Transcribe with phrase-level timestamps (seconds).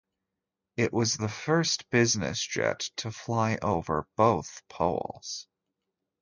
[0.77, 5.45] It was the first business jet to fly over both poles.